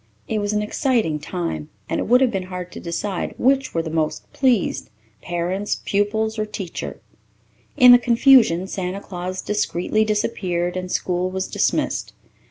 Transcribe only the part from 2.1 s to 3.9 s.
have been hard to decide which were